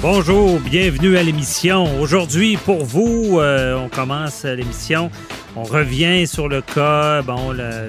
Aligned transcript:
Bonjour, 0.00 0.60
bienvenue 0.60 1.16
à 1.16 1.24
l'émission. 1.24 2.00
Aujourd'hui, 2.00 2.56
pour 2.56 2.84
vous, 2.84 3.40
euh, 3.40 3.76
on 3.76 3.88
commence 3.88 4.44
l'émission. 4.44 5.10
On 5.56 5.64
revient 5.64 6.24
sur 6.28 6.48
le 6.48 6.62
cas, 6.62 7.20
bon, 7.22 7.50
le, 7.50 7.88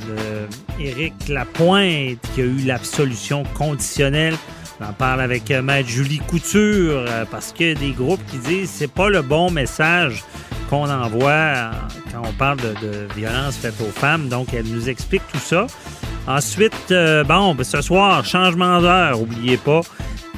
Éric 0.80 1.28
Lapointe 1.28 2.18
qui 2.34 2.42
a 2.42 2.46
eu 2.46 2.66
l'absolution 2.66 3.44
conditionnelle. 3.54 4.34
On 4.82 4.86
en 4.86 4.94
parle 4.94 5.22
avec 5.22 5.52
euh, 5.52 5.62
Maître 5.62 5.88
Julie 5.88 6.18
Couture 6.18 7.06
euh, 7.08 7.26
parce 7.30 7.52
qu'il 7.52 7.68
y 7.68 7.72
a 7.72 7.76
des 7.76 7.92
groupes 7.92 8.26
qui 8.26 8.38
disent 8.40 8.72
c'est 8.72 8.92
pas 8.92 9.10
le 9.10 9.22
bon 9.22 9.52
message 9.52 10.24
qu'on 10.72 10.90
envoie 10.90 11.70
quand 12.12 12.24
on 12.28 12.34
parle 12.34 12.58
de, 12.58 12.88
de 12.88 13.14
violence 13.16 13.56
faite 13.58 13.76
aux 13.82 13.92
femmes. 13.92 14.30
Donc, 14.30 14.52
elle 14.56 14.66
nous 14.66 14.90
explique 14.90 15.24
tout 15.32 15.38
ça. 15.38 15.68
Ensuite, 16.28 16.92
bon, 17.28 17.54
ben, 17.54 17.64
ce 17.64 17.82
soir, 17.82 18.26
changement 18.26 18.82
d'heure, 18.82 19.22
oubliez 19.22 19.58
pas. 19.58 19.82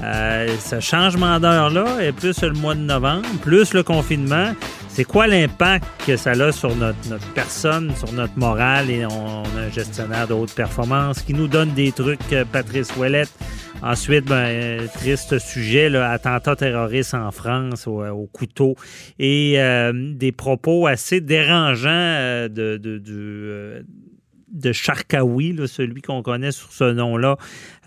Euh, 0.04 0.48
ce 0.60 0.80
changement 0.80 1.40
d'heure-là 1.40 2.12
plus 2.18 2.42
le 2.42 2.54
mois 2.54 2.74
de 2.74 2.80
novembre, 2.80 3.28
plus 3.42 3.74
le 3.74 3.84
confinement. 3.84 4.54
C'est 4.88 5.04
quoi 5.04 5.28
l'impact 5.28 5.86
que 6.06 6.18
ça 6.18 6.32
a 6.32 6.52
sur 6.52 6.76
notre, 6.76 6.98
notre 7.10 7.28
personne, 7.34 7.94
sur 7.96 8.12
notre 8.12 8.38
morale? 8.38 8.90
Et 8.90 9.06
on, 9.06 9.44
on 9.44 9.58
a 9.58 9.62
un 9.68 9.70
gestionnaire 9.70 10.28
de 10.28 10.34
haute 10.34 10.54
performance 10.54 11.22
qui 11.22 11.34
nous 11.34 11.48
donne 11.48 11.72
des 11.74 11.92
trucs, 11.92 12.20
euh, 12.34 12.44
Patrice 12.52 12.96
Ouellette. 12.98 13.32
Ensuite, 13.84 14.26
ben, 14.26 14.36
euh, 14.36 14.88
triste 14.94 15.40
sujet, 15.40 15.90
là, 15.90 16.12
attentat 16.12 16.56
terroriste 16.56 17.14
en 17.16 17.32
France 17.32 17.88
au, 17.88 18.06
au 18.06 18.28
couteau 18.28 18.76
et 19.18 19.56
euh, 19.58 19.92
des 20.14 20.32
propos 20.32 20.86
assez 20.86 21.20
dérangeants 21.20 21.90
euh, 21.90 22.48
de, 22.48 22.78
de, 22.78 23.00
de, 23.00 23.12
euh, 23.12 23.82
de 24.52 24.72
Charkaoui, 24.72 25.54
là, 25.54 25.68
celui 25.68 26.02
qu'on 26.02 26.22
connaît 26.22 26.52
sur 26.52 26.72
ce 26.72 26.92
nom-là, 26.92 27.38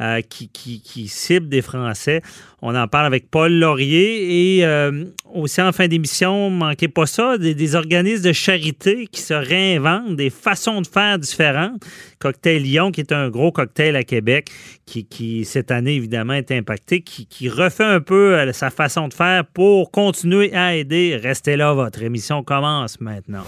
euh, 0.01 0.21
qui, 0.23 0.49
qui, 0.49 0.81
qui 0.81 1.09
cible 1.09 1.49
des 1.49 1.63
Français. 1.63 2.23
On 2.63 2.75
en 2.75 2.89
parle 2.89 3.07
avec 3.07 3.31
Paul 3.31 3.53
Laurier 3.53 4.59
et 4.59 4.65
euh, 4.65 5.05
aussi 5.33 5.61
en 5.61 5.73
fin 5.73 5.87
d'émission, 5.87 6.49
manquez 6.51 6.89
pas 6.89 7.07
ça, 7.07 7.37
des, 7.37 7.55
des 7.55 7.75
organismes 7.75 8.25
de 8.25 8.33
charité 8.33 9.07
qui 9.11 9.21
se 9.21 9.35
réinventent, 9.35 10.17
des 10.17 10.31
façons 10.31 10.81
de 10.81 10.87
faire 10.87 11.19
différentes. 11.19 11.85
Cocktail 12.19 12.63
Lyon, 12.63 12.91
qui 12.91 13.03
est 13.03 13.13
un 13.13 13.29
gros 13.29 13.53
cocktail 13.53 13.97
à 13.97 14.03
Québec, 14.03 14.51
qui, 14.87 15.05
qui 15.05 15.45
cette 15.45 15.71
année 15.71 15.95
évidemment 15.95 16.33
est 16.33 16.51
impacté, 16.53 17.03
qui, 17.03 17.27
qui 17.27 17.51
refait 17.51 17.85
un 17.85 18.01
peu 18.01 18.35
euh, 18.35 18.53
sa 18.53 18.71
façon 18.71 19.09
de 19.09 19.15
faire 19.15 19.45
pour 19.45 19.91
continuer 19.91 20.55
à 20.55 20.75
aider. 20.75 21.21
Restez 21.23 21.57
là, 21.57 21.75
votre 21.75 22.03
émission 22.03 22.43
commence 22.43 23.01
maintenant. 23.01 23.45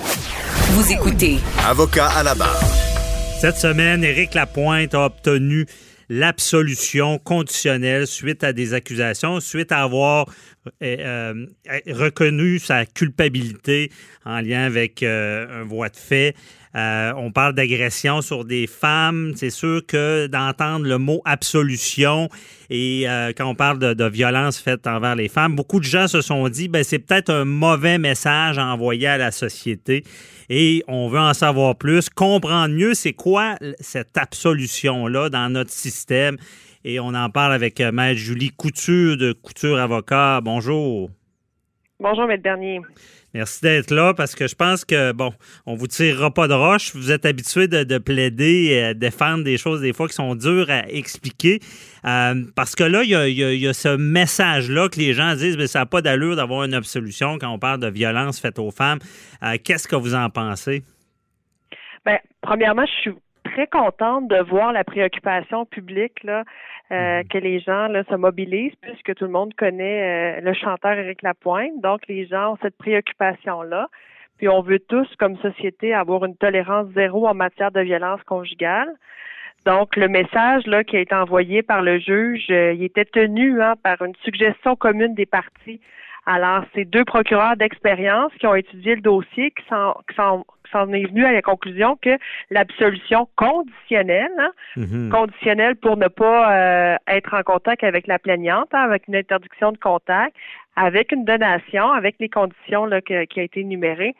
Vous 0.73 0.93
écoutez 0.93 1.39
Avocat 1.67 2.09
à 2.09 2.23
la 2.23 2.35
barre. 2.35 2.86
Cette 3.39 3.59
semaine, 3.59 4.03
Éric 4.03 4.33
Lapointe 4.33 4.95
a 4.95 5.05
obtenu 5.05 5.67
l'absolution 6.09 7.19
conditionnelle 7.19 8.07
suite 8.07 8.43
à 8.43 8.55
des 8.55 8.73
accusations, 8.73 9.41
suite 9.41 9.73
à 9.73 9.83
avoir 9.83 10.29
euh, 10.83 10.97
euh, 10.99 11.47
reconnu 11.89 12.59
sa 12.59 12.87
culpabilité 12.87 13.93
en 14.25 14.41
lien 14.41 14.63
avec 14.63 15.03
euh, 15.03 15.63
un 15.63 15.65
voie 15.65 15.91
de 15.91 15.97
fait. 15.97 16.35
Euh, 16.77 17.13
on 17.17 17.33
parle 17.33 17.55
d'agression 17.55 18.21
sur 18.21 18.45
des 18.45 18.67
femmes. 18.67 19.33
C'est 19.35 19.51
sûr 19.51 19.81
que 19.87 20.27
d'entendre 20.27 20.87
le 20.87 20.99
mot 20.99 21.23
absolution 21.25 22.29
et 22.69 23.09
euh, 23.09 23.33
quand 23.37 23.47
on 23.47 23.55
parle 23.55 23.79
de, 23.79 24.09
violence 24.09 24.59
faite 24.59 24.87
envers 24.87 25.17
les 25.17 25.29
femmes, 25.29 25.57
beaucoup 25.57 25.81
de 25.81 25.85
gens 25.85 26.07
se 26.07 26.21
sont 26.21 26.49
dit 26.49 26.69
ben 26.69 26.85
c'est 26.85 26.99
peut-être 26.99 27.31
un 27.31 27.45
mauvais 27.45 27.99
message 27.99 28.59
à 28.59 28.67
envoyer 28.67 29.07
à 29.07 29.19
la 29.19 29.31
société 29.31 30.05
et 30.49 30.85
on 30.87 31.09
veut 31.09 31.19
en 31.19 31.35
savoir 31.35 31.77
plus, 31.77 32.11
comprendre 32.11 32.75
mieux 32.75 32.95
c'est 32.95 33.15
quoi 33.15 33.57
cette 33.81 34.17
absolution 34.19 35.07
là 35.07 35.29
dans 35.31 35.49
notre 35.49 35.71
système 35.71 36.37
et 36.85 37.01
on 37.01 37.15
en 37.15 37.31
parle 37.31 37.53
avec 37.53 37.81
euh, 37.81 37.91
Maître 37.91 38.19
Julie 38.19 38.51
Couture 38.51 39.17
de 39.17 39.33
Couture 39.33 39.79
Avocat. 39.79 40.41
Bonjour. 40.41 41.11
Bonjour, 41.99 42.27
Maître 42.27 42.43
Bernier. 42.43 42.81
Merci 43.37 43.61
d'être 43.61 43.91
là 43.91 44.15
parce 44.15 44.35
que 44.35 44.47
je 44.47 44.55
pense 44.55 44.87
que, 44.87 45.13
bon, 45.13 45.31
on 45.67 45.75
vous 45.75 45.87
tirera 45.87 46.31
pas 46.31 46.49
de 46.49 46.55
roche. 46.55 46.95
Vous 46.95 47.13
êtes 47.13 47.27
habitué 47.27 47.69
de, 47.69 47.85
de 47.85 47.99
plaider, 47.99 48.73
et 48.73 48.95
défendre 48.95 49.45
des 49.45 49.59
choses 49.59 49.83
des 49.83 49.93
fois 49.93 50.09
qui 50.09 50.15
sont 50.15 50.35
dures 50.35 50.71
à 50.71 50.89
expliquer. 50.89 51.61
Euh, 52.07 52.45
parce 52.55 52.75
que 52.75 52.83
là, 52.83 53.03
il 53.03 53.11
y 53.11 53.69
a 53.69 53.73
ce 53.75 53.95
message-là 53.95 54.89
que 54.89 54.99
les 54.99 55.13
gens 55.13 55.35
disent, 55.35 55.59
mais 55.59 55.67
ça 55.67 55.81
n'a 55.81 55.87
pas 55.87 56.01
d'allure 56.01 56.37
d'avoir 56.37 56.65
une 56.65 56.73
absolution 56.73 57.37
quand 57.39 57.51
on 57.51 57.59
parle 57.59 57.81
de 57.81 57.89
violence 57.89 58.41
faite 58.41 58.59
aux 58.59 58.71
femmes. 58.71 59.01
Euh, 59.43 59.59
Qu'est-ce 59.63 59.87
que 59.87 59.97
vous 59.97 60.15
en 60.15 60.31
pensez? 60.31 60.83
Bien, 62.07 62.19
premièrement, 62.41 62.87
je 62.87 63.01
suis 63.03 63.15
très 63.45 63.67
contente 63.67 64.29
de 64.29 64.43
voir 64.49 64.73
la 64.73 64.83
préoccupation 64.83 65.67
publique 65.67 66.25
là, 66.25 66.45
euh, 66.93 67.23
que 67.29 67.39
les 67.39 67.59
gens 67.61 67.89
là, 67.89 68.05
se 68.05 68.15
mobilisent 68.15 68.77
puisque 68.81 69.15
tout 69.15 69.25
le 69.25 69.31
monde 69.31 69.55
connaît 69.55 70.39
euh, 70.39 70.41
le 70.41 70.55
chanteur 70.55 70.93
Éric 70.93 71.23
Lapointe. 71.23 71.81
Donc, 71.83 72.07
les 72.09 72.27
gens 72.27 72.53
ont 72.53 72.59
cette 72.63 72.77
préoccupation-là. 72.77 73.89
Puis 74.39 74.49
on 74.49 74.61
veut 74.61 74.79
tous, 74.79 75.09
comme 75.19 75.37
société, 75.39 75.95
avoir 75.95 76.25
une 76.25 76.37
tolérance 76.37 76.89
zéro 76.95 77.27
en 77.27 77.35
matière 77.35 77.73
de 77.73 77.81
violence 77.81 78.23
conjugale. 78.25 78.93
Donc, 79.65 79.97
le 79.97 80.07
message 80.07 80.65
là, 80.67 80.85
qui 80.85 80.97
a 80.97 81.01
été 81.01 81.15
envoyé 81.15 81.63
par 81.63 81.83
le 81.83 81.99
juge, 81.99 82.47
euh, 82.51 82.73
il 82.73 82.85
était 82.85 83.05
tenu 83.05 83.61
hein, 83.61 83.75
par 83.83 84.01
une 84.03 84.15
suggestion 84.23 84.77
commune 84.77 85.15
des 85.15 85.27
parties. 85.27 85.81
Alors, 86.27 86.65
c'est 86.75 86.85
deux 86.85 87.05
procureurs 87.05 87.57
d'expérience 87.57 88.33
qui 88.41 88.47
ont 88.49 88.55
étudié 88.57 88.97
le 88.97 89.01
dossier, 89.01 89.53
qui 89.53 89.65
s'en, 89.69 89.95
qui 90.09 90.17
s'en, 90.17 90.93
est 90.93 91.07
venu 91.07 91.25
à 91.25 91.33
la 91.33 91.41
conclusion 91.41 91.97
que 92.03 92.19
l'absolution 92.51 93.29
conditionnelle, 93.37 94.33
hein, 94.37 94.51
mm-hmm. 94.77 95.09
conditionnelle 95.11 95.77
pour 95.77 95.97
ne 95.97 96.09
pas 96.09 96.53
euh, 96.53 96.97
être 97.07 97.33
en 97.33 97.43
contact 97.45 97.85
avec 97.85 98.09
la 98.09 98.19
plaignante, 98.19 98.69
hein, 98.73 98.83
avec 98.83 99.07
une 99.07 99.15
interdiction 99.15 99.71
de 99.71 99.79
contact, 99.79 100.35
avec 100.75 101.13
une 101.13 101.25
donation, 101.25 101.91
avec 101.93 102.17
les 102.19 102.29
conditions 102.29 102.87
là, 102.87 103.01
que, 103.01 103.25
qui 103.25 103.41
a 103.41 103.45
été 103.45 103.61
énumérées, 103.61 104.15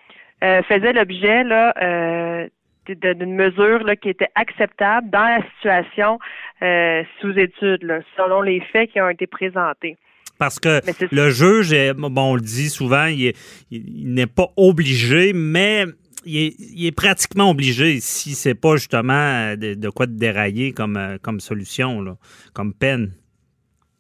euh, 0.45 0.63
faisait 0.63 0.93
l'objet 0.93 1.45
là, 1.45 1.75
euh, 1.83 2.49
d'une 2.89 3.35
mesure 3.35 3.83
là, 3.85 3.97
qui 3.97 4.11
était 4.11 4.31
acceptable 4.35 5.11
dans 5.11 5.25
la 5.25 5.43
situation 5.57 6.19
euh, 6.63 7.03
sous 7.21 7.39
étude, 7.39 7.83
là, 7.83 8.01
selon 8.17 8.43
les 8.43 8.61
faits 8.61 8.91
qui 8.91 9.01
ont 9.01 9.09
été 9.09 9.27
présentés. 9.27 9.97
Parce 10.39 10.59
que 10.59 10.81
le 11.11 11.31
juge, 11.31 11.73
est, 11.73 11.95
bon, 11.95 12.13
on 12.17 12.35
le 12.35 12.41
dit 12.41 12.69
souvent, 12.69 13.07
il, 13.07 13.33
n'est 13.71 14.27
pas 14.27 14.49
obligé, 14.57 15.33
mais 15.33 15.87
il 16.25 16.37
est, 16.37 16.57
il 16.59 16.87
est, 16.87 16.93
pratiquement 16.93 17.51
obligé 17.51 18.01
si 18.01 18.35
c'est 18.35 18.55
pas 18.55 18.77
justement 18.77 19.57
de, 19.57 19.75
de, 19.75 19.89
quoi 19.89 20.07
de 20.07 20.17
dérailler 20.17 20.73
comme, 20.73 21.19
comme 21.23 21.41
solution, 21.41 22.01
là, 22.03 22.17
comme 22.53 22.75
peine. 22.75 23.13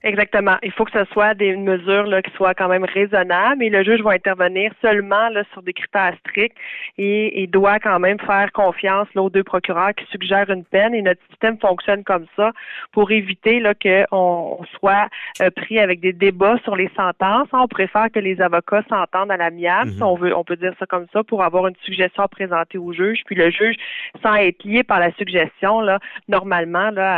Exactement. 0.07 0.57
Il 0.63 0.71
faut 0.71 0.85
que 0.85 0.93
ce 0.93 1.05
soit 1.13 1.35
des 1.35 1.57
mesures 1.57 2.07
là, 2.07 2.23
qui 2.23 2.31
soient 2.37 2.55
quand 2.55 2.69
même 2.69 2.85
raisonnables 2.85 3.61
et 3.61 3.71
le 3.71 3.83
juge 3.83 4.03
va 4.03 4.13
intervenir 4.13 4.71
seulement 4.81 5.29
là, 5.31 5.43
sur 5.53 5.63
des 5.63 5.73
critères 5.73 6.15
stricts 6.21 6.57
et, 6.97 7.43
et 7.43 7.49
doit 7.49 7.81
quand 7.81 7.99
même 7.99 8.21
faire 8.21 8.53
confiance 8.53 9.09
là, 9.17 9.23
aux 9.23 9.31
deux 9.31 9.43
procureurs 9.43 9.93
qui 9.97 10.07
suggèrent 10.13 10.49
une 10.49 10.65
peine 10.65 10.95
et 10.95 11.03
notre 11.03 11.21
système 11.29 11.59
fonctionne 11.59 12.05
comme 12.05 12.27
ça 12.37 12.53
pour 12.93 13.11
éviter 13.11 13.59
là, 13.59 13.75
qu'on 13.75 14.65
soit 14.79 15.09
euh, 15.43 15.51
pris 15.51 15.81
avec 15.81 15.99
des 15.99 16.13
débats 16.13 16.59
sur 16.63 16.77
les 16.77 16.91
sentences. 16.97 17.49
On 17.53 17.67
préfère 17.67 18.09
que 18.13 18.21
les 18.21 18.41
avocats 18.41 18.85
s'entendent 18.89 19.33
à 19.33 19.37
l'amiable, 19.37 19.91
mm 19.91 19.95
-hmm. 19.95 19.97
si 19.97 20.03
on 20.05 20.15
veut, 20.15 20.33
on 20.37 20.45
peut 20.45 20.57
dire 20.65 20.75
ça 20.79 20.87
comme 20.87 21.07
ça, 21.13 21.25
pour 21.25 21.43
avoir 21.43 21.67
une 21.67 21.79
suggestion 21.83 22.29
présentée 22.29 22.79
au 22.79 22.93
juge. 22.93 23.23
Puis 23.27 23.35
le 23.35 23.51
juge, 23.51 23.77
sans 24.23 24.37
être 24.37 24.63
lié 24.63 24.85
par 24.85 25.01
la 25.01 25.11
suggestion, 25.19 25.81
là, 25.81 25.99
normalement, 26.29 26.91
là, 26.91 27.09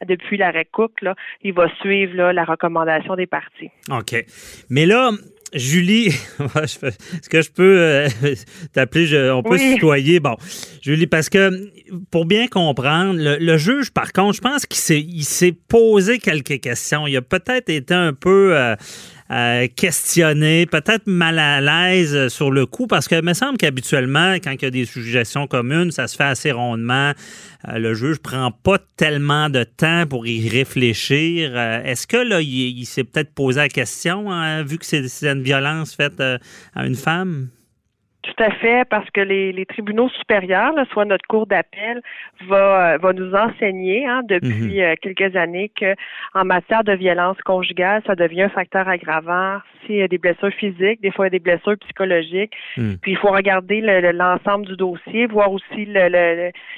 à, 0.00 0.04
depuis 0.12 0.36
l'arrêt 0.38 0.68
Cook, 0.76 0.94
là, 1.02 1.14
il 1.42 1.52
va 1.52 1.68
suivre 1.82 2.16
là, 2.16 2.31
là, 2.32 2.42
la 2.42 2.44
recommandation 2.44 3.14
des 3.16 3.26
parties. 3.26 3.70
OK. 3.90 4.24
Mais 4.70 4.86
là, 4.86 5.10
Julie, 5.54 6.06
est-ce 6.62 7.28
que 7.28 7.42
je 7.42 7.50
peux 7.50 7.78
euh, 7.78 8.08
t'appeler, 8.72 9.30
on 9.30 9.42
peut 9.42 9.58
se 9.58 9.74
tutoyer? 9.74 10.20
Bon, 10.20 10.36
Julie, 10.80 11.06
parce 11.06 11.28
que 11.28 11.70
pour 12.10 12.24
bien 12.24 12.48
comprendre, 12.48 13.18
le, 13.18 13.56
juge, 13.58 13.90
par 13.90 14.12
contre, 14.12 14.36
je 14.36 14.40
pense 14.40 14.66
qu'il 14.66 15.24
s'est 15.24 15.56
posé 15.68 16.18
quelques 16.18 16.60
questions. 16.60 17.06
Il 17.06 17.16
a 17.16 17.22
peut-être 17.22 17.68
été 17.68 17.92
un 17.92 18.14
peu 18.14 18.56
euh, 18.56 18.74
euh, 19.32 19.66
questionné, 19.74 20.66
peut-être 20.66 21.06
mal 21.06 21.38
à 21.38 21.60
l'aise 21.60 22.28
sur 22.28 22.50
le 22.50 22.66
coup, 22.66 22.86
parce 22.86 23.08
que 23.08 23.20
me 23.22 23.32
semble 23.32 23.56
qu'habituellement, 23.56 24.34
quand 24.34 24.52
il 24.52 24.62
y 24.62 24.66
a 24.66 24.70
des 24.70 24.84
suggestions 24.84 25.46
communes, 25.46 25.90
ça 25.90 26.06
se 26.06 26.16
fait 26.16 26.24
assez 26.24 26.52
rondement. 26.52 27.12
Euh, 27.68 27.78
le 27.78 27.94
juge 27.94 28.18
prend 28.18 28.50
pas 28.50 28.78
tellement 28.96 29.48
de 29.48 29.64
temps 29.64 30.04
pour 30.06 30.26
y 30.26 30.48
réfléchir. 30.48 31.52
Euh, 31.54 31.82
est-ce 31.82 32.06
que 32.06 32.18
là, 32.18 32.42
il, 32.42 32.84
s'est 32.84 33.04
peut-être 33.04 33.32
posé 33.32 33.60
la 33.60 33.68
question, 33.68 34.30
hein, 34.30 34.64
vu 34.64 34.76
que 34.76 34.84
c'est 34.84 35.06
une 35.22 35.42
violence 35.42 35.94
faite 35.94 36.20
à 36.20 36.86
une 36.86 36.96
femme? 36.96 37.48
Tout 38.22 38.42
à 38.42 38.50
fait, 38.52 38.84
parce 38.88 39.10
que 39.10 39.20
les, 39.20 39.52
les 39.52 39.66
tribunaux 39.66 40.08
supérieurs, 40.10 40.74
soit 40.92 41.04
notre 41.04 41.26
cour 41.26 41.46
d'appel, 41.46 42.00
va, 42.46 42.96
va 42.98 43.12
nous 43.12 43.34
enseigner 43.34 44.06
hein, 44.06 44.22
depuis 44.28 44.78
mhm. 44.78 44.80
euh, 44.80 44.94
quelques 45.02 45.34
années 45.34 45.70
que 45.74 45.94
en 46.34 46.44
matière 46.44 46.84
de 46.84 46.92
violence 46.92 47.36
conjugale, 47.44 48.00
ça 48.06 48.14
devient 48.14 48.42
un 48.42 48.48
facteur 48.48 48.88
aggravant 48.88 49.58
s'il 49.84 49.96
y 49.96 50.02
a 50.02 50.08
des 50.08 50.18
blessures 50.18 50.52
physiques, 50.52 51.00
des 51.00 51.10
fois 51.10 51.26
il 51.26 51.32
y 51.32 51.34
a 51.34 51.38
des 51.38 51.40
blessures 51.40 51.76
psychologiques. 51.80 52.52
Mhm. 52.76 52.98
Puis 53.02 53.12
il 53.12 53.18
faut 53.18 53.30
regarder 53.30 53.80
l'ensemble 53.80 54.66
du 54.66 54.76
dossier, 54.76 55.26
voir 55.26 55.50
aussi 55.50 55.86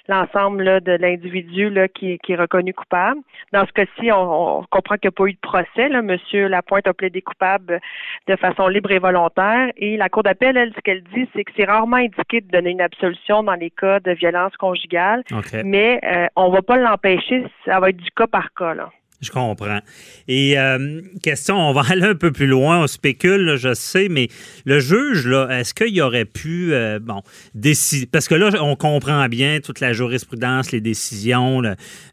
l'ensemble 0.08 0.64
le, 0.64 0.80
de 0.80 0.92
l'individu 0.92 1.70
qui, 1.94 2.18
qui 2.18 2.32
est 2.32 2.36
reconnu 2.36 2.72
coupable. 2.72 3.20
Dans 3.52 3.66
ce 3.66 3.72
cas-ci, 3.72 4.10
on, 4.12 4.60
on, 4.60 4.64
comprend 4.70 4.96
qu'il 4.96 5.08
n'y 5.08 5.14
a 5.14 5.18
pas 5.18 5.26
eu 5.26 5.32
de 5.34 5.38
procès. 5.40 5.88
Là. 5.88 6.00
Monsieur 6.00 6.48
Lapointe 6.48 6.86
a 6.86 6.94
plaidé 6.94 7.20
coupable 7.20 7.80
de 8.26 8.36
façon 8.36 8.68
libre 8.68 8.90
et 8.90 8.98
volontaire. 8.98 9.70
Et 9.76 9.96
la 9.96 10.08
cour 10.08 10.22
d'appel, 10.22 10.56
elle, 10.56 10.72
ce 10.74 10.80
qu'elle 10.80 11.02
dit, 11.02 11.28
c'est 11.34 11.44
que 11.44 11.52
c'est 11.56 11.64
rarement 11.64 11.96
indiqué 11.96 12.40
de 12.40 12.50
donner 12.50 12.70
une 12.70 12.80
absolution 12.80 13.42
dans 13.42 13.54
les 13.54 13.70
cas 13.70 14.00
de 14.00 14.12
violence 14.12 14.56
conjugale, 14.56 15.22
mais 15.64 16.00
euh, 16.04 16.26
on 16.36 16.50
va 16.50 16.62
pas 16.62 16.76
l'empêcher, 16.76 17.44
ça 17.64 17.80
va 17.80 17.90
être 17.90 17.96
du 17.96 18.10
cas 18.10 18.26
par 18.26 18.52
cas. 18.54 18.74
Là. 18.74 18.90
Je 19.20 19.30
comprends. 19.30 19.80
Et 20.28 20.58
euh, 20.58 21.00
question, 21.22 21.56
on 21.56 21.72
va 21.72 21.82
aller 21.88 22.04
un 22.04 22.14
peu 22.14 22.30
plus 22.30 22.46
loin, 22.46 22.82
on 22.82 22.86
spécule, 22.86 23.56
je 23.56 23.72
sais, 23.72 24.08
mais 24.08 24.28
le 24.64 24.80
juge, 24.80 25.26
là, 25.26 25.48
est-ce 25.50 25.72
qu'il 25.72 26.00
aurait 26.02 26.24
pu, 26.24 26.74
euh, 26.74 26.98
bon, 26.98 27.22
décider, 27.54 28.06
parce 28.06 28.28
que 28.28 28.34
là, 28.34 28.50
on 28.60 28.76
comprend 28.76 29.26
bien 29.28 29.60
toute 29.60 29.80
la 29.80 29.92
jurisprudence, 29.92 30.72
les 30.72 30.80
décisions 30.80 31.62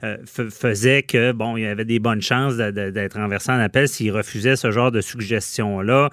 euh, 0.04 0.18
faisaient 0.26 1.04
que, 1.04 1.32
bon, 1.32 1.58
il 1.58 1.64
y 1.64 1.68
avait 1.68 1.86
des 1.86 2.00
bonnes 2.00 2.22
chances 2.22 2.56
d'être 2.56 3.18
renversé 3.18 3.52
en 3.52 3.60
appel 3.60 3.88
s'il 3.88 4.12
refusait 4.12 4.56
ce 4.56 4.72
genre 4.72 4.92
de 4.92 5.02
suggestion-là. 5.02 6.10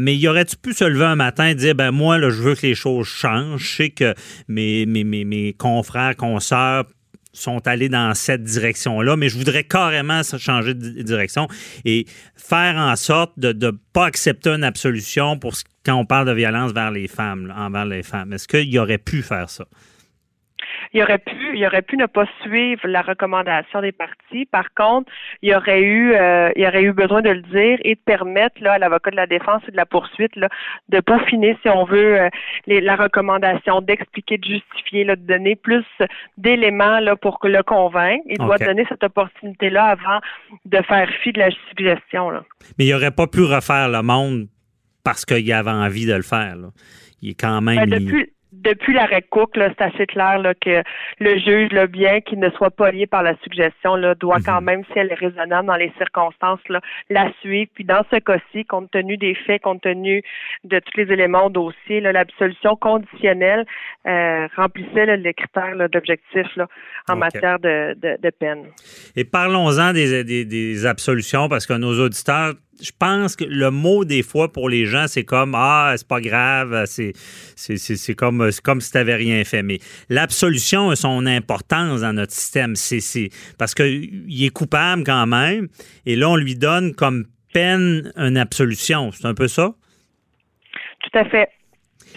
mais 0.00 0.16
il 0.16 0.28
aurait-tu 0.28 0.56
pu 0.56 0.72
se 0.72 0.84
lever 0.84 1.04
un 1.04 1.16
matin 1.16 1.46
et 1.46 1.54
dire, 1.54 1.74
ben 1.74 1.90
moi, 1.90 2.18
là, 2.18 2.30
je 2.30 2.42
veux 2.42 2.54
que 2.54 2.66
les 2.66 2.74
choses 2.74 3.06
changent, 3.06 3.62
je 3.62 3.76
sais 3.76 3.90
que 3.90 4.14
mes, 4.48 4.86
mes, 4.86 5.52
confrères, 5.52 6.16
consoeurs 6.16 6.84
sont 7.34 7.66
allés 7.66 7.88
dans 7.88 8.14
cette 8.14 8.42
direction-là, 8.42 9.16
mais 9.16 9.28
je 9.28 9.36
voudrais 9.36 9.64
carrément 9.64 10.22
changer 10.22 10.74
de 10.74 11.02
direction 11.02 11.48
et 11.84 12.06
faire 12.34 12.76
en 12.76 12.96
sorte 12.96 13.38
de 13.38 13.52
ne 13.52 13.72
pas 13.92 14.06
accepter 14.06 14.50
une 14.50 14.64
absolution 14.64 15.38
pour 15.38 15.54
quand 15.84 15.96
on 15.96 16.06
parle 16.06 16.26
de 16.26 16.32
violence 16.32 16.72
vers 16.72 16.90
les 16.90 17.08
femmes, 17.08 17.52
envers 17.54 17.84
les 17.84 18.02
femmes. 18.02 18.32
Est-ce 18.32 18.48
qu'il 18.48 18.78
aurait 18.78 18.98
pu 18.98 19.22
faire 19.22 19.50
ça? 19.50 19.66
Il 20.94 21.02
aurait 21.02 21.18
pu, 21.18 21.56
il 21.56 21.66
aurait 21.66 21.82
pu 21.82 21.96
ne 21.96 22.06
pas 22.06 22.24
suivre 22.42 22.86
la 22.86 23.02
recommandation 23.02 23.80
des 23.80 23.90
parties. 23.90 24.46
Par 24.46 24.72
contre, 24.74 25.10
il 25.42 25.52
aurait 25.52 25.82
eu, 25.82 26.14
euh, 26.14 26.50
il 26.54 26.64
aurait 26.64 26.84
eu 26.84 26.92
besoin 26.92 27.20
de 27.20 27.30
le 27.30 27.42
dire 27.42 27.78
et 27.82 27.96
de 27.96 28.00
permettre 28.00 28.62
là, 28.62 28.74
à 28.74 28.78
l'avocat 28.78 29.10
de 29.10 29.16
la 29.16 29.26
défense 29.26 29.60
et 29.66 29.72
de 29.72 29.76
la 29.76 29.86
poursuite 29.86 30.34
là, 30.36 30.48
de 30.90 31.00
peaufiner, 31.00 31.58
si 31.62 31.68
on 31.68 31.84
veut, 31.84 32.20
euh, 32.20 32.28
la 32.66 32.94
recommandation, 32.94 33.80
d'expliquer, 33.80 34.38
de 34.38 34.44
justifier, 34.44 35.02
là, 35.02 35.16
de 35.16 35.26
donner 35.26 35.56
plus 35.56 35.84
d'éléments 36.38 37.00
là 37.00 37.16
pour 37.16 37.40
le 37.42 37.62
convaincre. 37.64 38.24
Il 38.30 38.38
doit 38.38 38.58
donner 38.58 38.86
cette 38.88 39.02
opportunité-là 39.02 39.84
avant 39.84 40.20
de 40.64 40.80
faire 40.82 41.10
fi 41.22 41.32
de 41.32 41.40
la 41.40 41.50
suggestion. 41.70 42.30
Là. 42.30 42.44
Mais 42.78 42.86
il 42.86 42.92
n'aurait 42.92 43.10
pas 43.10 43.26
pu 43.26 43.40
refaire 43.40 43.88
le 43.88 44.02
monde 44.02 44.46
parce 45.02 45.24
qu'il 45.24 45.52
avait 45.52 45.70
envie 45.70 46.06
de 46.06 46.14
le 46.14 46.22
faire. 46.22 46.54
Il 47.20 47.30
est 47.30 47.40
quand 47.40 47.60
même. 47.60 47.76
Ben, 47.76 47.98
depuis 47.98 48.33
l'arrêt 48.88 49.22
Cook, 49.22 49.50
c'est 49.54 49.80
assez 49.80 50.06
clair 50.06 50.40
que 50.60 50.82
le 51.20 51.38
juge, 51.38 51.70
le 51.72 51.86
bien 51.86 52.20
qu'il 52.20 52.38
ne 52.38 52.50
soit 52.50 52.70
pas 52.70 52.90
lié 52.90 53.06
par 53.06 53.22
la 53.22 53.36
suggestion, 53.42 53.96
là, 53.96 54.14
doit 54.14 54.38
quand 54.44 54.60
mhm. 54.60 54.64
même, 54.64 54.84
si 54.86 54.98
elle 54.98 55.10
est 55.10 55.14
raisonnable 55.14 55.66
dans 55.66 55.76
les 55.76 55.92
circonstances, 55.98 56.60
là, 56.68 56.80
la 57.10 57.30
suivre. 57.40 57.70
Puis 57.74 57.84
dans 57.84 58.04
ce 58.10 58.16
cas-ci, 58.16 58.64
compte 58.64 58.90
tenu 58.90 59.16
des 59.16 59.34
faits, 59.34 59.62
compte 59.62 59.82
tenu 59.82 60.22
de 60.64 60.78
tous 60.78 61.00
les 61.00 61.12
éléments 61.12 61.46
au 61.46 61.50
dossier, 61.50 62.00
l'absolution 62.00 62.76
conditionnelle 62.76 63.64
euh, 64.06 64.46
remplissait 64.56 65.16
les 65.16 65.34
critères 65.34 65.88
d'objectif 65.88 66.46
en 67.08 67.16
matière 67.16 67.58
de, 67.58 67.94
de, 67.94 68.30
peine. 68.30 68.66
Et 69.16 69.24
parlons-en 69.24 69.92
des, 69.92 70.24
des, 70.24 70.44
des 70.44 70.86
absolutions, 70.86 71.48
parce 71.48 71.66
que 71.66 71.74
nos 71.74 72.00
auditeurs 72.00 72.54
je 72.80 72.90
pense 72.98 73.36
que 73.36 73.44
le 73.44 73.70
mot 73.70 74.04
des 74.04 74.22
fois 74.22 74.52
pour 74.52 74.68
les 74.68 74.86
gens, 74.86 75.06
c'est 75.06 75.24
comme 75.24 75.54
Ah, 75.56 75.94
c'est 75.96 76.06
pas 76.06 76.20
grave, 76.20 76.84
c'est, 76.86 77.12
c'est, 77.56 78.14
comme, 78.14 78.50
comme 78.62 78.80
si 78.80 78.90
tu 78.90 78.96
n'avais 78.96 79.14
rien 79.14 79.44
fait. 79.44 79.62
Mais 79.62 79.78
l'absolution 80.08 80.90
a 80.90 80.96
son 80.96 81.26
importance 81.26 82.00
dans 82.00 82.12
notre 82.12 82.32
système. 82.32 82.76
C'est, 82.76 83.30
parce 83.58 83.74
qu'il 83.74 84.44
est 84.44 84.50
coupable 84.50 85.04
quand 85.04 85.26
même. 85.26 85.68
Et 86.06 86.16
là, 86.16 86.28
on 86.28 86.36
lui 86.36 86.56
donne 86.56 86.94
comme 86.94 87.26
peine 87.52 88.12
une 88.16 88.36
absolution. 88.36 89.10
C'est 89.12 89.26
un 89.26 89.34
peu 89.34 89.48
ça? 89.48 89.74
Tout 91.02 91.18
à 91.18 91.24
fait 91.24 91.48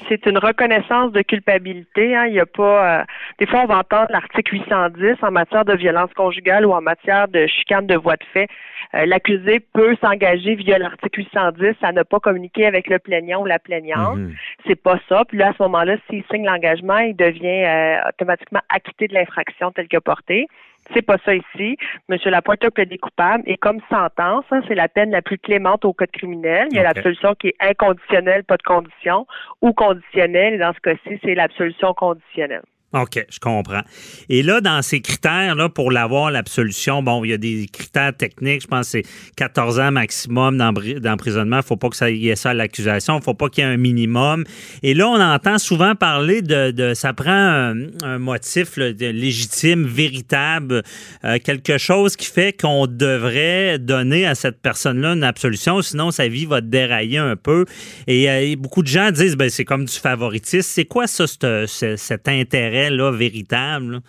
c'est 0.08 0.26
une 0.26 0.38
reconnaissance 0.38 1.12
de 1.12 1.22
culpabilité. 1.22 2.16
Hein. 2.16 2.26
Il 2.28 2.34
y 2.36 2.40
a 2.40 2.46
pas. 2.46 3.00
Euh, 3.00 3.04
des 3.40 3.46
fois, 3.46 3.62
on 3.64 3.66
va 3.66 3.80
entendre 3.80 4.08
l'article 4.10 4.54
810 4.54 5.16
en 5.22 5.32
matière 5.32 5.66
de 5.66 5.74
violence 5.76 6.12
conjugale 6.14 6.66
ou 6.66 6.72
en 6.72 6.82
matière 6.82 7.28
de 7.28 7.48
chicane 7.48 7.88
de 7.88 7.96
voie 7.96 8.16
de 8.16 8.24
fait. 8.34 8.48
Euh, 8.96 9.06
l'accusé 9.06 9.60
peut 9.60 9.96
s'engager 10.02 10.56
via 10.56 10.78
l'article 10.78 11.20
810 11.20 11.76
à 11.82 11.92
ne 11.92 12.04
pas 12.04 12.20
communiquer 12.20 12.66
avec 12.66 12.88
le 12.88 13.00
plaignant 13.00 13.42
ou 13.42 13.46
la 13.46 13.60
plaignante. 13.60 14.18
Mhm. 14.18 14.36
C'est 14.66 14.82
pas 14.82 15.00
ça. 15.10 15.24
Puis 15.28 15.38
là, 15.38 15.50
à 15.50 15.54
ce 15.54 15.64
moment-là, 15.64 15.98
s'il 16.10 16.24
signe 16.32 16.46
l'engagement, 16.46 17.00
il 17.00 17.16
devient 17.16 17.66
euh, 17.66 18.10
automatiquement 18.10 18.62
acquitté 18.70 19.08
de 19.08 19.14
l'infraction 19.14 19.72
telle 19.72 19.88
que 19.88 19.98
portée. 19.98 20.48
C'est 20.94 21.02
pas 21.02 21.18
ça 21.26 21.36
ici. 21.36 21.78
Monsieur 22.10 22.32
Lapointe 22.32 22.64
a 22.64 22.72
plaidé 22.72 22.98
coupable 22.98 23.44
et 23.46 23.58
comme 23.58 23.80
sentence, 23.90 24.46
hein, 24.52 24.62
c'est 24.68 24.76
la 24.76 24.88
peine 24.88 25.12
la 25.12 25.22
plus 25.22 25.38
clémente 25.38 25.86
au 25.86 25.94
code 25.94 26.12
criminel. 26.12 26.68
Il 26.72 26.78
y 26.78 26.80
a 26.80 26.84
l'absolution 26.84 27.36
qui 27.36 27.48
est 27.48 27.56
inconditionnelle, 27.60 28.44
pas 28.44 28.58
de 28.58 28.64
condition, 28.64 29.28
ou 29.62 29.74
conditionnelle. 29.74 30.54
Et 30.56 30.58
dans 30.58 30.74
ce 30.74 30.80
cas-ci, 30.80 31.20
c'est 31.24 31.36
l'absolution 31.36 31.94
conditionnelle. 31.94 32.64
OK, 32.94 33.26
je 33.30 33.40
comprends. 33.40 33.82
Et 34.30 34.44
là, 34.44 34.62
dans 34.62 34.82
ces 34.82 35.02
critères-là, 35.02 35.68
pour 35.68 35.92
l'avoir, 35.92 36.32
l'absolution, 36.32 37.04
bon, 37.04 37.26
il 37.26 37.32
y 37.32 37.34
a 37.34 37.38
des 37.38 37.68
critères 37.70 38.16
techniques. 38.16 38.62
Je 38.62 38.68
pense 38.68 38.86
que 38.86 39.02
c'est 39.02 39.06
14 39.36 39.80
ans 39.82 39.92
maximum 39.92 40.58
d'emprisonnement. 40.58 41.58
Il 41.58 41.60
ne 41.60 41.66
faut 41.66 41.76
pas 41.76 41.90
que 41.90 41.98
ça 41.98 42.10
y 42.10 42.30
ait 42.30 42.38
ça 42.38 42.52
à 42.52 42.54
l'accusation. 42.54 43.16
Il 43.16 43.20
ne 43.20 43.24
faut 43.24 43.34
pas 43.34 43.50
qu'il 43.50 43.66
y 43.66 43.68
ait 43.68 43.70
un 43.70 43.76
minimum. 43.76 44.46
Et 44.84 44.94
là, 44.94 45.10
on 45.10 45.20
entend 45.20 45.58
souvent 45.58 45.96
parler 45.96 46.42
de, 46.42 46.94
ça 46.94 47.12
prend 47.12 47.74
un, 48.04 48.18
motif 48.20 48.78
légitime, 48.78 49.86
véritable, 49.86 50.82
euh, 51.26 51.40
quelque 51.44 51.78
chose 51.78 52.16
qui 52.16 52.28
fait 52.28 52.54
qu'on 52.54 52.88
devrait 52.88 53.80
donner 53.80 54.26
à 54.26 54.34
cette 54.34 54.62
personne-là 54.62 55.12
une 55.14 55.26
absolution, 55.26 55.82
sinon 55.82 56.12
sa 56.12 56.30
vie 56.30 56.46
va 56.46 56.62
dérailler 56.62 57.18
un 57.18 57.36
peu. 57.36 57.66
Et, 58.08 58.30
euh, 58.30 58.56
beaucoup 58.58 58.82
de 58.82 58.88
gens 58.88 59.12
disent, 59.12 59.36
ben, 59.36 59.50
c'est 59.50 59.66
comme 59.66 59.84
du 59.84 59.94
favoritisme. 59.94 60.70
C'est 60.74 60.86
quoi 60.86 61.06
ça, 61.06 61.26
cet 61.28 62.28
intérêt? 62.30 62.77
Là, 62.90 63.12
véritable? 63.12 64.02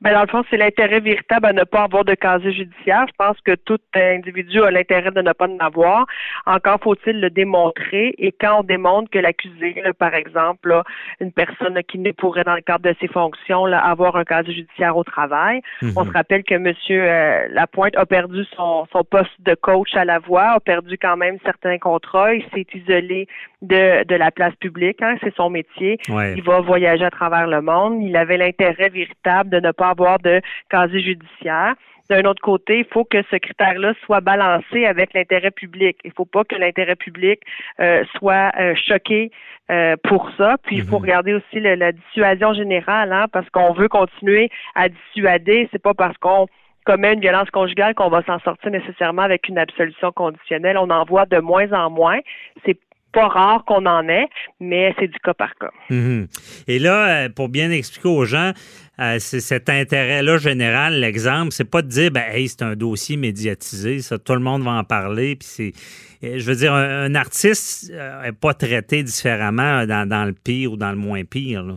Ben, 0.00 0.14
dans 0.14 0.20
le 0.20 0.28
fond, 0.28 0.44
c'est 0.48 0.56
l'intérêt 0.56 1.00
véritable 1.00 1.46
à 1.46 1.52
ne 1.52 1.64
pas 1.64 1.82
avoir 1.82 2.04
de 2.04 2.14
casier 2.14 2.52
judiciaire. 2.52 3.04
Je 3.08 3.14
pense 3.18 3.36
que 3.40 3.56
tout 3.56 3.80
individu 3.96 4.62
a 4.62 4.70
l'intérêt 4.70 5.10
de 5.10 5.20
ne 5.20 5.32
pas 5.32 5.48
en 5.48 5.58
avoir. 5.58 6.06
Encore 6.46 6.78
faut-il 6.80 7.20
le 7.20 7.30
démontrer. 7.30 8.14
Et 8.18 8.30
quand 8.30 8.60
on 8.60 8.62
démontre 8.62 9.10
que 9.10 9.18
l'accusé, 9.18 9.82
par 9.98 10.14
exemple, 10.14 10.82
une 11.20 11.32
personne 11.32 11.82
qui 11.88 11.98
ne 11.98 12.12
pourrait, 12.12 12.44
dans 12.44 12.54
le 12.54 12.60
cadre 12.60 12.88
de 12.88 12.94
ses 13.00 13.08
fonctions, 13.08 13.64
avoir 13.64 14.14
un 14.14 14.22
casier 14.22 14.54
judiciaire 14.54 14.96
au 14.96 15.02
travail, 15.02 15.62
on 15.82 16.04
se 16.04 16.08
mhm. 16.08 16.14
rappelle 16.14 16.44
que 16.44 16.54
M. 16.54 16.72
Euh, 16.90 17.48
Lapointe 17.50 17.96
a 17.96 18.06
perdu 18.06 18.44
son, 18.56 18.86
poste 19.10 19.40
de 19.40 19.54
coach 19.56 19.96
à 19.96 20.04
la 20.04 20.20
voix, 20.20 20.50
a 20.50 20.60
perdu 20.60 20.96
quand 20.96 21.16
même 21.16 21.38
certains 21.44 21.78
contrats. 21.78 22.34
Il 22.34 22.44
s'est 22.54 22.66
isolé 22.72 23.26
de, 23.62 24.04
de 24.04 24.14
la 24.14 24.30
place 24.30 24.54
publique. 24.60 25.02
Hein, 25.02 25.16
c'est 25.24 25.34
son 25.34 25.50
métier. 25.50 25.98
Il 26.08 26.42
va 26.44 26.60
voyager 26.60 27.04
à 27.04 27.10
travers 27.10 27.48
le 27.48 27.60
monde. 27.60 28.00
Il 28.00 28.16
avait 28.16 28.36
l'intérêt 28.36 28.90
véritable 28.90 29.50
de 29.50 29.58
ne 29.58 29.72
pas 29.72 29.87
avoir 29.88 30.18
de 30.18 30.40
casier 30.70 31.00
judiciaire. 31.00 31.74
D'un 32.10 32.24
autre 32.24 32.40
côté, 32.40 32.78
il 32.78 32.84
faut 32.86 33.04
que 33.04 33.22
ce 33.30 33.36
critère-là 33.36 33.92
soit 34.04 34.20
balancé 34.20 34.86
avec 34.86 35.12
l'intérêt 35.12 35.50
public. 35.50 35.98
Il 36.04 36.08
ne 36.08 36.14
faut 36.14 36.24
pas 36.24 36.42
que 36.44 36.54
l'intérêt 36.54 36.96
public 36.96 37.40
euh, 37.80 38.02
soit 38.16 38.50
euh, 38.58 38.74
choqué 38.74 39.30
euh, 39.70 39.94
pour 40.04 40.30
ça. 40.38 40.56
Puis 40.64 40.76
il 40.76 40.84
faut 40.84 40.96
mhm. 40.96 41.02
regarder 41.02 41.34
aussi 41.34 41.60
la 41.60 41.92
dissuasion 41.92 42.54
générale, 42.54 43.12
hein, 43.12 43.26
parce 43.30 43.48
qu'on 43.50 43.74
veut 43.74 43.88
continuer 43.88 44.50
à 44.74 44.88
dissuader. 44.88 45.68
C'est 45.70 45.82
pas 45.82 45.92
parce 45.92 46.16
qu'on 46.16 46.46
commet 46.86 47.12
une 47.12 47.20
violence 47.20 47.50
conjugale 47.50 47.94
qu'on 47.94 48.08
va 48.08 48.22
s'en 48.22 48.38
sortir 48.38 48.70
nécessairement 48.70 49.22
avec 49.22 49.46
une 49.48 49.58
absolution 49.58 50.10
conditionnelle. 50.10 50.78
On 50.78 50.88
en 50.88 51.04
voit 51.04 51.26
de 51.26 51.38
moins 51.38 51.70
en 51.72 51.90
moins. 51.90 52.20
C'est 52.64 52.78
pas 53.18 53.28
rare 53.28 53.64
qu'on 53.64 53.84
en 53.86 54.08
ait, 54.08 54.28
mais 54.60 54.94
c'est 54.98 55.08
du 55.08 55.18
cas 55.18 55.34
par 55.34 55.52
cas. 55.60 55.70
Mhm. 55.90 56.28
Et 56.68 56.78
là, 56.78 56.96
euh, 57.24 57.28
pour 57.28 57.48
bien 57.48 57.70
expliquer 57.70 58.08
aux 58.08 58.24
gens, 58.24 58.52
euh, 59.00 59.16
c'est 59.18 59.40
cet 59.40 59.68
intérêt-là 59.68 60.38
général, 60.38 61.00
l'exemple, 61.00 61.50
c'est 61.52 61.70
pas 61.70 61.82
de 61.82 61.88
dire, 61.88 62.10
ben, 62.10 62.24
hey, 62.32 62.48
c'est 62.48 62.62
un 62.62 62.76
dossier 62.76 63.16
médiatisé, 63.16 64.00
ça, 64.00 64.18
tout 64.18 64.34
le 64.34 64.40
monde 64.40 64.62
va 64.62 64.72
en 64.72 64.84
parler, 64.84 65.36
puis 65.36 65.48
c'est. 65.48 65.72
euh, 66.24 66.38
Je 66.38 66.44
veux 66.48 66.56
dire, 66.56 66.72
un, 66.74 67.04
un 67.06 67.14
artiste 67.14 67.90
n'est 68.22 68.32
pas 68.32 68.54
traité 68.54 69.02
différemment 69.02 69.86
dans, 69.86 70.08
dans 70.08 70.24
le 70.24 70.32
pire 70.32 70.72
ou 70.72 70.76
dans 70.76 70.90
le 70.90 70.96
moins 70.96 71.24
pire. 71.24 71.62
là. 71.62 71.74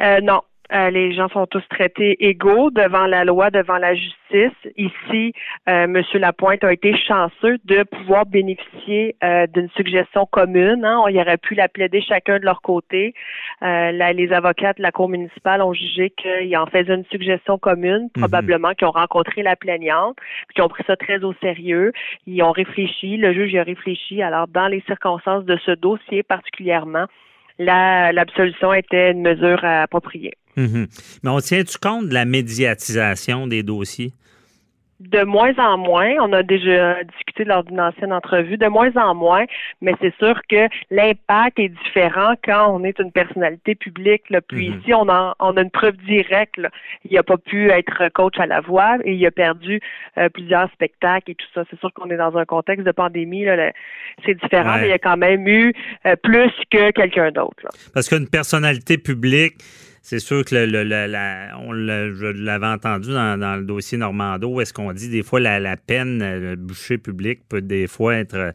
Euh, 0.00 0.20
non. 0.22 0.40
Euh, 0.72 0.88
les 0.90 1.12
gens 1.12 1.28
sont 1.28 1.46
tous 1.46 1.62
traités 1.68 2.16
égaux 2.26 2.70
devant 2.70 3.06
la 3.06 3.24
loi, 3.24 3.50
devant 3.50 3.76
la 3.76 3.94
justice. 3.94 4.56
Ici, 4.76 5.32
euh, 5.68 5.84
M. 5.84 6.02
Lapointe 6.14 6.64
a 6.64 6.72
été 6.72 6.96
chanceux 6.96 7.58
de 7.66 7.82
pouvoir 7.82 8.24
bénéficier 8.24 9.14
euh, 9.22 9.46
d'une 9.46 9.68
suggestion 9.76 10.24
commune. 10.24 10.82
Hein. 10.84 11.00
On 11.04 11.08
y 11.08 11.20
aurait 11.20 11.36
pu 11.36 11.54
la 11.54 11.68
plaider 11.68 12.00
chacun 12.00 12.38
de 12.38 12.44
leur 12.46 12.62
côté. 12.62 13.12
Euh, 13.62 13.92
la- 13.92 14.14
les 14.14 14.32
avocats 14.32 14.72
de 14.72 14.82
la 14.82 14.90
Cour 14.90 15.10
municipale 15.10 15.60
ont 15.60 15.74
jugé 15.74 16.10
qu'ils 16.10 16.56
en 16.56 16.66
faisaient 16.66 16.94
une 16.94 17.04
suggestion 17.10 17.58
commune, 17.58 18.08
probablement 18.14 18.72
qu'ils 18.72 18.88
ont 18.88 18.92
rencontré 18.92 19.42
la 19.42 19.56
plaignante, 19.56 20.16
puis 20.48 20.54
qu'ils 20.54 20.64
ont 20.64 20.68
pris 20.68 20.84
ça 20.86 20.96
très 20.96 21.22
au 21.24 21.34
sérieux. 21.42 21.92
Ils 22.26 22.42
ont 22.42 22.52
réfléchi, 22.52 23.18
le 23.18 23.34
juge 23.34 23.52
y 23.52 23.58
a 23.58 23.64
réfléchi. 23.64 24.22
Alors, 24.22 24.48
dans 24.48 24.68
les 24.68 24.80
circonstances 24.86 25.44
de 25.44 25.58
ce 25.58 25.72
dossier 25.72 26.22
particulièrement, 26.22 27.04
la- 27.58 28.12
l'absolution 28.12 28.72
était 28.72 29.12
une 29.12 29.20
mesure 29.20 29.62
appropriée. 29.62 30.32
Mhm. 30.56 30.86
Mais 31.22 31.30
on 31.30 31.38
tient-tu 31.40 31.78
compte 31.78 32.08
de 32.08 32.14
la 32.14 32.24
médiatisation 32.24 33.46
des 33.46 33.62
dossiers? 33.62 34.12
De 35.00 35.22
moins 35.24 35.52
en 35.58 35.76
moins, 35.76 36.12
on 36.22 36.32
a 36.32 36.42
déjà 36.44 37.02
discuté 37.02 37.44
lors 37.44 37.64
d'une 37.64 37.80
ancienne 37.80 38.12
entrevue, 38.12 38.56
de 38.56 38.68
moins 38.68 38.92
en 38.96 39.12
moins, 39.14 39.44
mais 39.82 39.92
c'est 40.00 40.14
sûr 40.18 40.40
que 40.48 40.68
l'impact 40.90 41.58
est 41.58 41.68
différent 41.84 42.34
quand 42.44 42.72
on 42.72 42.84
est 42.84 42.98
une 43.00 43.10
personnalité 43.10 43.74
publique. 43.74 44.30
Là. 44.30 44.40
Puis 44.40 44.70
Mhm. 44.70 44.78
ici, 44.80 44.94
on 44.94 45.08
a, 45.10 45.34
on 45.40 45.56
a 45.56 45.62
une 45.62 45.70
preuve 45.70 45.96
directe. 46.06 46.56
là. 46.58 46.70
Il 47.04 47.12
n'a 47.16 47.24
pas 47.24 47.36
pu 47.36 47.70
être 47.70 48.08
coach 48.14 48.38
à 48.38 48.46
la 48.46 48.60
voix 48.60 48.96
et 49.04 49.12
il 49.14 49.26
a 49.26 49.32
perdu 49.32 49.80
euh, 50.16 50.28
plusieurs 50.28 50.70
spectacles 50.72 51.32
et 51.32 51.34
tout 51.34 51.46
ça. 51.52 51.64
C'est 51.68 51.78
sûr 51.80 51.92
qu'on 51.92 52.08
est 52.10 52.16
dans 52.16 52.36
un 52.38 52.44
contexte 52.44 52.86
de 52.86 52.92
pandémie. 52.92 53.44
c'est 54.24 54.34
différent, 54.40 54.74
Ouais. 54.74 54.80
mais 54.82 54.86
il 54.86 54.90
y 54.90 54.92
a 54.92 54.98
quand 54.98 55.16
même 55.18 55.46
eu 55.48 55.74
euh, 56.06 56.14
plus 56.22 56.52
que 56.70 56.92
quelqu'un 56.92 57.32
d'autre. 57.32 57.66
Parce 57.92 58.08
qu'une 58.08 58.28
personnalité 58.28 58.96
publique, 58.96 59.54
c'est 60.06 60.18
sûr 60.18 60.44
que 60.44 60.54
le, 60.54 60.66
le- 60.66 60.84
le- 60.84 61.06
la- 61.06 61.56
on 61.60 61.72
l'a- 61.72 62.12
je 62.12 62.26
l'avais 62.26 62.66
entendu 62.66 63.08
dans, 63.10 63.38
dans 63.40 63.56
le 63.56 63.64
dossier 63.64 63.96
Normando, 63.96 64.48
où 64.48 64.60
est-ce 64.60 64.72
qu'on 64.74 64.92
dit 64.92 65.08
des 65.08 65.22
fois 65.22 65.40
la, 65.40 65.58
la 65.58 65.76
peine, 65.78 66.20
euh, 66.22 66.50
le 66.50 66.56
bûcher 66.56 66.98
public 66.98 67.40
peut 67.48 67.62
des 67.62 67.86
fois 67.86 68.16
être 68.16 68.34
euh, 68.34 68.52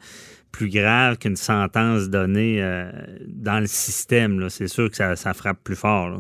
plus 0.52 0.70
grave 0.70 1.18
qu'une 1.18 1.36
sentence 1.36 2.10
donnée 2.10 2.62
euh, 2.62 2.92
dans 3.28 3.60
le 3.60 3.66
système. 3.68 4.40
là. 4.40 4.50
C'est 4.50 4.68
sûr 4.68 4.90
que 4.92 4.96
ça, 4.96 5.16
ça 5.16 5.34
frappe 5.34 5.64
plus 5.64 5.76
fort 5.76 6.10
là, 6.10 6.20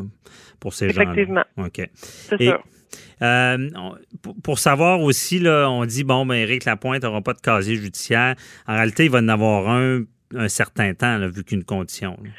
pour 0.60 0.74
ces 0.74 0.90
gens-là. 0.90 1.12
Effectivement. 1.12 1.44
OK. 1.58 1.88
C'est 1.96 2.38
sûr. 2.46 2.64
Euh, 3.22 3.70
pour, 4.24 4.36
pour 4.42 4.60
savoir 4.60 5.00
aussi, 5.02 5.38
là, 5.40 5.70
on 5.70 5.86
dit, 5.86 6.04
bon, 6.04 6.26
ben, 6.26 6.36
Éric 6.36 6.66
Lapointe 6.66 7.04
n'aura 7.04 7.22
pas 7.22 7.34
de 7.34 7.42
casier 7.42 7.76
judiciaire. 7.76 8.34
En 8.66 8.74
réalité, 8.76 9.06
il 9.06 9.12
va 9.12 9.20
en 9.20 9.28
avoir 9.28 9.70
un 9.70 10.02
un 10.36 10.48
certain 10.48 10.94
temps, 10.94 11.18
là, 11.18 11.28
vu 11.28 11.44
qu'une 11.44 11.64
condition. 11.64 12.12
là. 12.24 12.30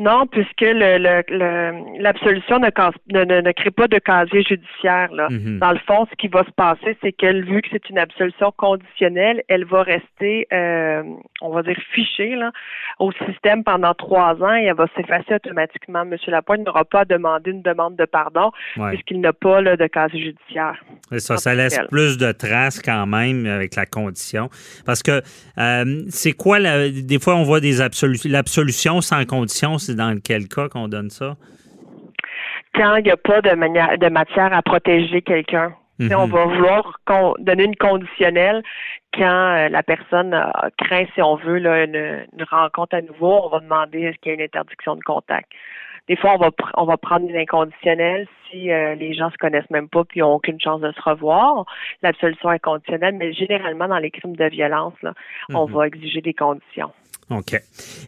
Non, 0.00 0.28
puisque 0.28 0.60
le, 0.60 0.96
le- 0.98 1.22
le- 1.28 2.00
l'absolution 2.00 2.60
ne, 2.60 2.68
ne, 3.12 3.24
ne- 3.24 3.40
ne 3.40 3.52
crée 3.52 3.72
pas 3.72 3.88
de 3.88 3.98
casier 3.98 4.44
judiciaire. 4.44 5.12
Là. 5.12 5.26
Mhm. 5.28 5.58
Dans 5.58 5.72
le 5.72 5.80
fond, 5.88 6.06
ce 6.08 6.14
qui 6.16 6.28
va 6.28 6.44
se 6.44 6.52
passer, 6.52 6.96
c'est 7.02 7.10
qu'elle, 7.10 7.44
vu 7.44 7.60
que 7.62 7.68
c'est 7.72 7.90
une 7.90 7.98
absolution 7.98 8.52
conditionnelle, 8.56 9.42
elle 9.48 9.64
va 9.64 9.82
rester, 9.82 10.46
euh, 10.52 11.02
on 11.40 11.50
va 11.50 11.62
dire, 11.64 11.76
fichée 11.92 12.36
là, 12.36 12.52
au 13.00 13.10
système 13.26 13.64
pendant 13.64 13.92
trois 13.94 14.34
ans 14.40 14.54
et 14.54 14.66
elle 14.66 14.76
va 14.76 14.86
s'effacer 14.96 15.34
automatiquement. 15.34 16.04
Monsieur 16.04 16.30
Lapointe 16.30 16.64
n'aura 16.64 16.84
pas 16.84 17.00
à 17.00 17.04
demander 17.04 17.50
une 17.50 17.62
demande 17.62 17.96
de 17.96 18.04
pardon 18.04 18.52
Ouais. 18.76 18.90
puisqu'il 18.90 19.20
n'a 19.20 19.32
pas 19.32 19.60
là, 19.60 19.76
de 19.76 19.86
casier 19.88 20.20
judiciaire. 20.26 20.76
Ça, 21.18 21.54
laisse 21.56 21.80
plus 21.90 22.18
de 22.18 22.30
traces 22.30 22.80
quand 22.80 23.06
même 23.06 23.46
avec 23.46 23.74
la 23.74 23.84
condition. 23.86 24.48
Parce 24.86 25.02
que 25.02 25.22
euh, 25.58 26.02
c'est 26.08 26.32
quoi, 26.32 26.60
la- 26.60 26.88
des 26.88 27.18
fois, 27.18 27.34
on 27.34 27.42
voit 27.42 27.58
des 27.60 27.80
absolutions. 27.80 28.30
L'absolution 28.30 29.00
sans 29.00 29.24
condition, 29.24 29.76
c'est 29.88 29.96
dans 29.96 30.16
quel 30.22 30.48
cas 30.48 30.68
qu'on 30.68 30.88
donne 30.88 31.10
ça? 31.10 31.36
Quand 32.74 32.96
il 32.96 33.04
n'y 33.04 33.10
a 33.10 33.16
pas 33.16 33.40
de, 33.40 33.54
manière, 33.54 33.98
de 33.98 34.08
matière 34.08 34.52
à 34.52 34.62
protéger 34.62 35.22
quelqu'un. 35.22 35.74
Sais, 36.00 36.14
Mhm. 36.14 36.14
On 36.16 36.26
va 36.26 36.44
vouloir 36.44 37.00
con- 37.04 37.34
donner 37.40 37.64
une 37.64 37.74
conditionnelle 37.74 38.62
quand 39.14 39.24
euh, 39.56 39.68
la 39.68 39.82
personne 39.82 40.32
craint, 40.76 41.04
si 41.14 41.20
on 41.22 41.34
veut, 41.34 41.58
là, 41.58 41.82
une, 41.84 41.96
une 41.96 42.44
rencontre 42.48 42.94
à 42.94 43.02
nouveau. 43.02 43.40
On 43.44 43.48
va 43.48 43.58
demander 43.58 44.02
est-ce 44.02 44.18
qu'il 44.18 44.30
y 44.30 44.32
a 44.32 44.34
une 44.36 44.42
interdiction 44.42 44.94
de 44.94 45.00
contact. 45.02 45.50
Des 46.06 46.14
fois, 46.16 46.34
on 46.34 46.38
va 46.38 46.48
pr- 46.50 46.70
on 46.76 46.84
va 46.84 46.96
prendre 46.98 47.28
une 47.28 47.36
inconditionnelle 47.36 48.28
si 48.48 48.70
euh, 48.70 48.94
les 48.94 49.12
gens 49.12 49.28
se 49.30 49.36
connaissent 49.38 49.68
même 49.70 49.88
pas 49.88 50.04
puis 50.04 50.22
ont 50.22 50.34
aucune 50.34 50.60
chance 50.60 50.80
de 50.80 50.92
se 50.92 51.02
revoir. 51.02 51.64
L'absolution 52.02 52.48
inconditionnelle, 52.50 53.16
mais 53.16 53.32
généralement 53.32 53.88
dans 53.88 53.98
les 53.98 54.10
crimes 54.12 54.36
de 54.36 54.44
violence, 54.44 54.94
là, 55.02 55.14
on 55.52 55.66
Mhm. 55.66 55.74
va 55.74 55.86
exiger 55.88 56.20
des 56.20 56.32
conditions. 56.34 56.92
OK. 57.30 57.60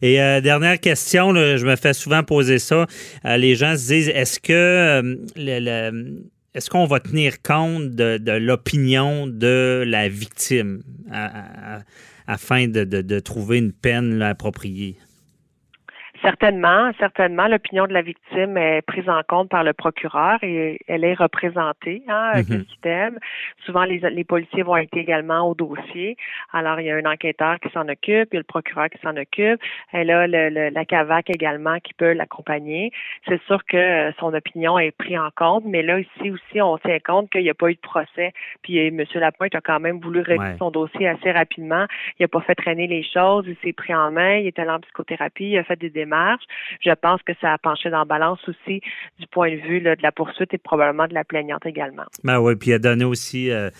Et 0.03 0.21
euh, 0.21 0.41
dernière 0.41 0.81
question, 0.81 1.33
là, 1.33 1.57
je 1.59 1.67
me 1.67 1.77
fais 1.77 1.93
souvent 1.93 2.23
poser 2.23 2.59
ça. 2.59 2.87
Euh, 3.27 3.37
les 3.37 3.55
gens 3.55 3.77
se 3.77 3.87
disent 3.89 4.09
est-ce 4.09 4.41
que 4.41 4.53
euh, 4.53 5.03
le- 5.37 5.59
le- 5.61 6.23
est-ce 6.55 6.71
qu'on 6.71 6.87
va 6.87 7.01
tenir 7.01 7.43
compte 7.43 7.91
de, 7.91 8.19
de 8.19 8.33
l'opinion 8.33 9.27
de 9.27 9.85
la 9.87 10.09
victime 10.09 10.83
à- 11.13 11.77
à- 11.77 11.83
afin 12.27 12.67
de, 12.67 12.85
de- 12.85 13.03
de 13.03 13.19
trouver 13.21 13.59
une 13.59 13.73
peine 13.73 14.19
là, 14.19 14.31
appropriée? 14.31 14.97
Certainement, 16.23 16.91
certainement, 16.99 17.47
l'opinion 17.49 17.87
de 17.87 17.93
la 17.95 18.03
victime 18.03 18.57
est 18.59 18.83
prise 18.83 19.09
en 19.09 19.23
compte 19.27 19.49
par 19.49 19.65
le 19.65 19.73
procureur 19.73 20.39
et 20.43 20.79
elle 20.87 21.03
est 21.05 21.15
représentée 21.15 22.03
hein, 22.09 22.31
avec 22.35 22.49
Mhm. 22.51 22.65
système. 22.67 23.19
Souvent, 23.65 23.85
les, 23.85 23.99
les 23.99 24.25
policiers 24.25 24.63
vont 24.63 24.77
être 24.77 24.95
également 24.97 25.49
au 25.49 25.55
dossier. 25.55 26.17
Alors, 26.53 26.79
il 26.79 26.87
y 26.87 26.91
a 26.91 26.97
un 26.97 27.05
enquêteur 27.07 27.59
qui 27.61 27.71
s'en 27.71 27.89
occupe, 27.89 28.29
il 28.33 28.35
y 28.35 28.37
a 28.37 28.41
le 28.41 28.45
procureur 28.45 28.91
qui 28.91 28.99
s'en 28.99 29.17
occupe. 29.17 29.61
Elle 29.93 30.11
a 30.11 30.27
le, 30.27 30.51
le- 30.51 30.69
la 30.69 30.85
CAVAC 30.85 31.31
également 31.31 31.79
qui 31.81 31.95
peut 31.95 32.13
l'accompagner. 32.13 32.93
C'est 33.27 33.41
sûr 33.45 33.65
que 33.65 33.77
euh, 33.79 34.13
son 34.21 34.35
opinion 34.35 34.79
est 34.79 34.91
prise 34.91 35.19
en 35.19 35.31
compte, 35.35 35.65
mais 35.65 35.83
là, 35.83 36.01
ici 36.01 36.31
aussi, 36.31 36.61
on 36.61 36.77
tient 36.79 36.99
compte 37.01 37.31
qu'il 37.31 37.43
n'y 37.43 37.51
a 37.51 37.55
pas 37.55 37.71
eu 37.71 37.75
de 37.75 37.81
procès. 37.81 38.33
Puis, 38.63 38.79
euh, 38.79 38.89
M. 38.89 39.05
Lapointe 39.15 39.55
a 39.55 39.61
quand 39.63 39.81
même 39.81 39.99
voulu 40.01 40.21
Ouais. 40.29 40.57
son 40.59 40.71
dossier 40.71 41.09
assez 41.09 41.31
rapidement. 41.33 41.87
Il 42.19 42.25
n'a 42.25 42.29
pas 42.29 42.43
fait 42.43 42.55
traîner 42.55 42.87
les 42.87 43.03
choses, 43.03 43.47
il 43.49 43.57
s'est 43.65 43.73
pris 43.73 43.95
en 43.95 44.11
main, 44.11 44.35
il 44.37 44.47
est 44.49 44.59
allé 44.59 44.69
en 44.71 44.81
psychothérapie, 44.81 45.51
il 45.53 45.59
a 45.59 45.65
fait 45.65 45.77
des 45.77 45.89
démarches. 45.89 46.10
Je 46.81 46.93
pense 46.93 47.23
que 47.23 47.33
ça 47.41 47.53
a 47.53 47.59
penché 47.59 47.91
dans 47.91 48.01
la 48.01 48.05
balance 48.05 48.41
aussi 48.49 48.81
du 49.19 49.27
point 49.27 49.51
de 49.51 49.57
vue 49.57 49.81
de 49.81 49.97
la 50.03 50.13
poursuite 50.13 50.53
et 50.55 50.59
probablement 50.59 51.07
de 51.07 51.15
la 51.15 51.25
plaignante 51.25 51.67
également. 51.67 52.05
Ben 52.25 52.39
oui, 52.41 52.57
puis 52.57 52.71
il 52.71 52.75
a 52.75 52.79
donné 52.79 53.05
aussi 53.05 53.51
euh, 53.51 53.71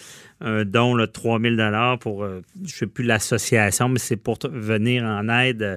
un 0.41 0.65
don 0.65 0.97
de 0.97 1.05
3 1.05 1.39
000 1.41 1.57
pour, 1.99 2.25
euh, 2.25 2.41
je 2.57 2.63
ne 2.63 2.69
sais 2.69 2.87
plus 2.87 3.05
l'association, 3.05 3.89
mais 3.89 3.99
c'est 3.99 4.17
pour 4.17 4.39
venir 4.51 5.05
en 5.05 5.29
aide 5.29 5.63
euh, 5.63 5.77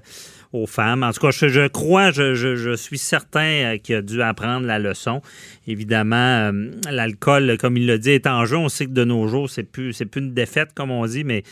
aux 0.54 0.68
femmes. 0.68 1.04
En 1.04 1.12
tout 1.12 1.20
cas, 1.20 1.32
je, 1.32 1.68
crois, 1.68 2.12
je, 2.12 2.76
suis 2.76 2.98
certain 2.98 3.42
euh, 3.42 3.78
qu'il 3.78 3.96
a 3.96 4.02
dû 4.02 4.22
apprendre 4.22 4.66
la 4.66 4.80
leçon. 4.80 5.22
Évidemment, 5.68 6.52
l'alcool, 6.90 7.58
comme 7.60 7.78
il 7.78 7.88
l'a 7.88 7.98
dit, 7.98 8.12
est 8.12 8.28
en 8.28 8.46
jeu. 8.46 8.58
On 8.58 8.70
sait 8.70 8.86
que 8.86 8.92
de 8.92 9.04
nos 9.04 9.28
jours, 9.28 9.50
c'est 9.50 9.64
plus, 9.64 9.94
plus 10.10 10.22
une 10.22 10.34
défaite, 10.34 10.70
comme 10.74 10.92
on 10.92 11.06
dit, 11.06 11.24
mais 11.24 11.44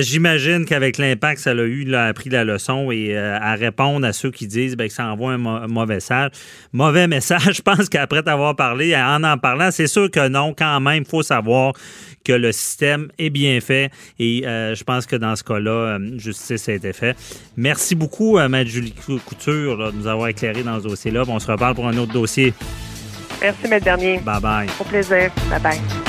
j'imagine 0.00 0.64
qu'avec 0.64 0.98
l'impact 0.98 1.36
que 1.36 1.42
ça 1.42 1.50
a 1.50 1.54
eu, 1.54 1.82
il 1.82 1.94
a 1.94 2.06
appris 2.06 2.30
la 2.30 2.44
leçon 2.44 2.90
et 2.90 3.16
à 3.16 3.54
répondre 3.54 4.06
à 4.06 4.12
ceux 4.12 4.30
qui 4.30 4.46
disent 4.46 4.76
ben, 4.76 4.88
que 4.88 4.94
ça 4.94 5.06
envoie 5.06 5.32
un, 5.32 5.44
un 5.44 5.66
mauvais 5.66 5.96
message. 5.96 6.30
Mauvais 6.72 7.06
message, 7.06 7.52
je 7.56 7.62
pense 7.62 7.88
qu'après 7.88 8.22
t'avoir 8.22 8.56
parlé, 8.56 8.96
en 8.96 9.22
en 9.24 9.36
parlant, 9.36 9.70
c'est 9.70 9.86
sûr 9.86 10.10
que 10.10 10.28
non, 10.28 10.54
quand 10.56 10.80
même, 10.80 11.02
il 11.02 11.08
faut 11.08 11.22
savoir 11.22 11.74
que 12.24 12.32
le 12.38 12.52
système 12.52 13.08
est 13.18 13.30
bien 13.30 13.60
fait 13.60 13.90
et 14.18 14.46
euh, 14.46 14.74
je 14.74 14.84
pense 14.84 15.06
que 15.06 15.16
dans 15.16 15.36
ce 15.36 15.44
cas-là, 15.44 15.70
euh, 15.98 16.18
justice 16.18 16.68
a 16.68 16.72
été 16.72 16.92
faite. 16.92 17.16
Merci 17.56 17.94
beaucoup, 17.94 18.38
euh, 18.38 18.48
Maître 18.48 18.70
Julie 18.70 18.92
Cou- 18.92 19.20
Couture, 19.24 19.76
là, 19.76 19.90
de 19.90 19.96
nous 19.96 20.06
avoir 20.06 20.28
éclairé 20.28 20.62
dans 20.62 20.78
ce 20.78 20.84
dossier-là. 20.88 21.24
On 21.28 21.38
se 21.38 21.50
reparle 21.50 21.74
pour 21.74 21.86
un 21.88 21.96
autre 21.96 22.12
dossier. 22.12 22.52
Merci, 23.40 23.68
Maître 23.68 23.84
Bernier. 23.84 24.18
Bye 24.24 24.40
bye. 24.40 24.68
Au 24.80 24.84
plaisir. 24.84 25.30
Bye 25.50 25.60
bye. 25.60 26.03